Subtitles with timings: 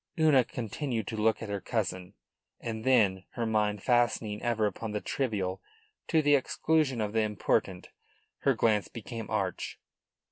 [0.19, 2.15] Una continued to look at her cousin,
[2.59, 5.61] and then, her mind fastening ever upon the trivial
[6.07, 7.89] to the exclusion of the important,
[8.39, 9.79] her glance became arch.